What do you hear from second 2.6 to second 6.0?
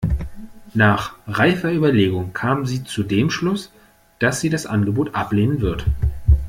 sie zu dem Schluss, dass sie das Angebot ablehnen wird.